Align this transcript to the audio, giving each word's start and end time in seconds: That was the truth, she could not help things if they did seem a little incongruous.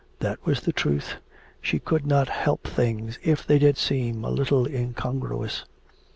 That 0.17 0.43
was 0.47 0.61
the 0.61 0.71
truth, 0.73 1.17
she 1.61 1.77
could 1.77 2.07
not 2.07 2.27
help 2.27 2.67
things 2.67 3.19
if 3.21 3.45
they 3.45 3.59
did 3.59 3.77
seem 3.77 4.25
a 4.25 4.31
little 4.31 4.65
incongruous. 4.65 5.65